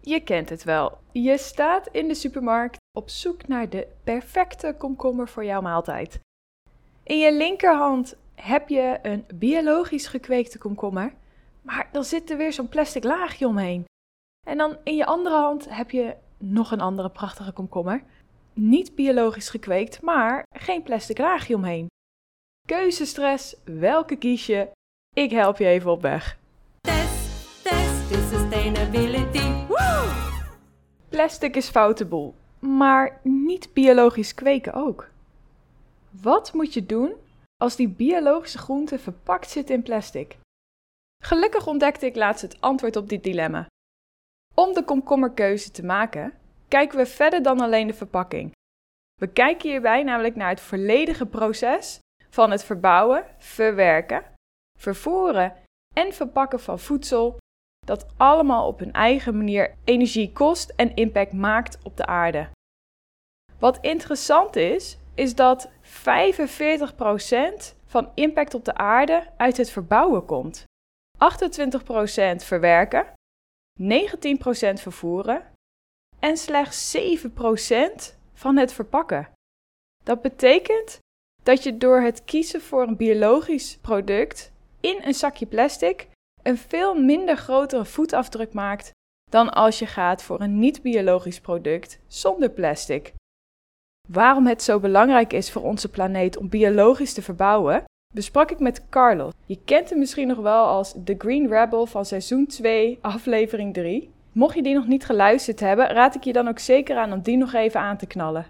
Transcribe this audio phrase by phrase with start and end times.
[0.00, 0.98] Je kent het wel.
[1.12, 6.20] Je staat in de supermarkt op zoek naar de perfecte komkommer voor jouw maaltijd.
[7.02, 11.12] In je linkerhand heb je een biologisch gekweekte komkommer,
[11.62, 13.84] maar dan zit er weer zo'n plastic laagje omheen.
[14.46, 18.02] En dan in je andere hand heb je nog een andere prachtige komkommer.
[18.52, 21.86] Niet biologisch gekweekt, maar geen plastic laagje omheen.
[22.68, 24.70] Keuzestress, welke kies je?
[25.14, 26.38] Ik help je even op weg.
[26.80, 29.09] Test, test the sustainability.
[31.20, 35.08] Plastic is foute boel, maar niet biologisch kweken ook.
[36.10, 37.14] Wat moet je doen
[37.56, 40.38] als die biologische groente verpakt zit in plastic?
[41.24, 43.66] Gelukkig ontdekte ik laatst het antwoord op dit dilemma.
[44.54, 46.32] Om de komkommerkeuze te maken,
[46.68, 48.52] kijken we verder dan alleen de verpakking.
[49.20, 51.98] We kijken hierbij namelijk naar het volledige proces
[52.30, 54.24] van het verbouwen, verwerken,
[54.78, 55.56] vervoeren
[55.94, 57.36] en verpakken van voedsel,
[57.90, 62.48] dat allemaal op hun eigen manier energie kost en impact maakt op de aarde.
[63.58, 65.70] Wat interessant is, is dat 45%
[67.86, 70.64] van impact op de aarde uit het verbouwen komt.
[70.64, 70.66] 28%
[72.36, 73.06] verwerken,
[73.82, 73.86] 19%
[74.74, 75.42] vervoeren
[76.18, 79.28] en slechts 7% van het verpakken.
[80.04, 80.98] Dat betekent
[81.42, 86.08] dat je door het kiezen voor een biologisch product in een zakje plastic
[86.42, 88.90] een veel minder grotere voetafdruk maakt
[89.30, 93.12] dan als je gaat voor een niet-biologisch product zonder plastic.
[94.08, 98.88] Waarom het zo belangrijk is voor onze planeet om biologisch te verbouwen, besprak ik met
[98.88, 99.32] Carlos.
[99.46, 104.10] Je kent hem misschien nog wel als The Green Rebel van seizoen 2, aflevering 3.
[104.32, 107.20] Mocht je die nog niet geluisterd hebben, raad ik je dan ook zeker aan om
[107.20, 108.46] die nog even aan te knallen.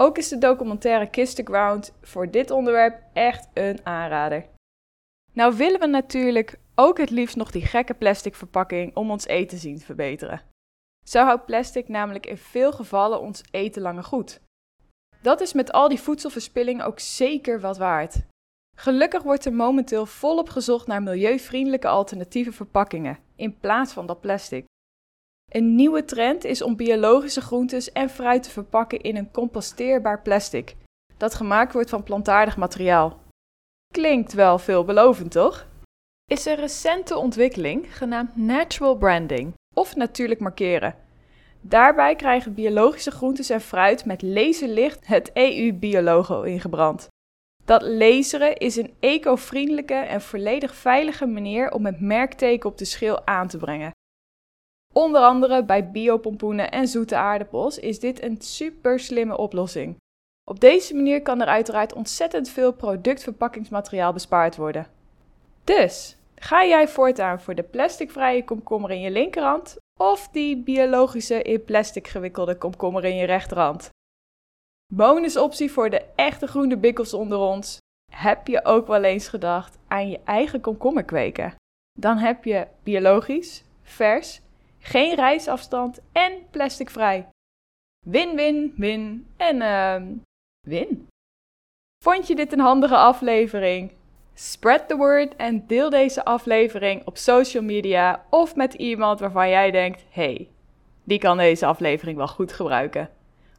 [0.00, 4.44] Ook is de documentaire Kiss the Ground voor dit onderwerp echt een aanrader.
[5.32, 9.58] Nou willen we natuurlijk ook het liefst nog die gekke plastic verpakking om ons eten
[9.58, 10.42] zien verbeteren.
[11.04, 14.40] Zo houdt plastic namelijk in veel gevallen ons eten langer goed.
[15.22, 18.22] Dat is met al die voedselverspilling ook zeker wat waard.
[18.76, 24.64] Gelukkig wordt er momenteel volop gezocht naar milieuvriendelijke alternatieve verpakkingen in plaats van dat plastic.
[25.50, 30.76] Een nieuwe trend is om biologische groentes en fruit te verpakken in een composteerbaar plastic,
[31.16, 33.20] dat gemaakt wordt van plantaardig materiaal.
[33.94, 35.68] Klinkt wel veelbelovend, toch?
[36.30, 40.94] Is een recente ontwikkeling genaamd natural branding, of natuurlijk markeren.
[41.60, 47.08] Daarbij krijgen biologische groentes en fruit met laserlicht het EU-biologo ingebrand.
[47.64, 53.26] Dat laseren is een eco-vriendelijke en volledig veilige manier om het merkteken op de schil
[53.26, 53.90] aan te brengen.
[54.94, 59.96] Onder andere bij biopompoenen en zoete aardappels is dit een super slimme oplossing.
[60.50, 64.86] Op deze manier kan er uiteraard ontzettend veel productverpakkingsmateriaal bespaard worden.
[65.64, 71.64] Dus, ga jij voortaan voor de plasticvrije komkommer in je linkerhand of die biologische in
[71.64, 73.90] plastic gewikkelde komkommer in je rechterhand?
[74.92, 77.78] Bonusoptie voor de echte groene bikkels onder ons.
[78.12, 81.54] Heb je ook wel eens gedacht aan je eigen komkommer kweken?
[81.98, 84.40] Dan heb je biologisch, vers,
[84.78, 87.28] geen reisafstand en plasticvrij.
[88.06, 90.16] Win, win, win en uh,
[90.68, 91.08] win.
[92.04, 93.92] Vond je dit een handige aflevering?
[94.42, 99.70] Spread the word en deel deze aflevering op social media of met iemand waarvan jij
[99.70, 100.48] denkt: hey,
[101.04, 103.08] die kan deze aflevering wel goed gebruiken.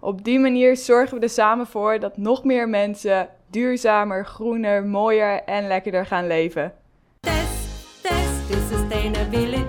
[0.00, 5.42] Op die manier zorgen we er samen voor dat nog meer mensen duurzamer, groener, mooier
[5.42, 6.72] en lekkerder gaan leven.
[7.20, 9.59] Test, test,